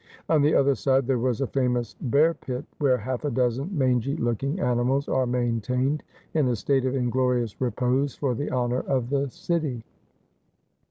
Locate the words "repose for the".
7.61-8.49